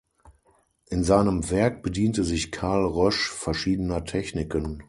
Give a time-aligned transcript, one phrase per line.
[0.89, 4.79] In seinem Werk bediente sich Carl Roesch verschiedener Techniken.